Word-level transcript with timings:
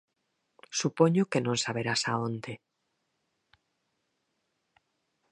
Supoño 0.79 1.29
que 1.31 1.43
non 1.45 1.57
saberás 1.63 2.01
a 2.11 2.13
onde. 2.27 2.53